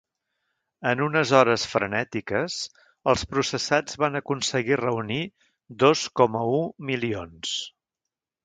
En 0.91 1.01
unes 1.07 1.33
hores 1.39 1.65
frenètiques 1.73 2.55
els 3.13 3.25
processats 3.33 3.99
van 4.05 4.21
aconseguir 4.23 4.81
reunir 4.83 5.21
dos 5.85 6.07
coma 6.23 6.43
u 6.59 6.61
milions. 6.93 7.57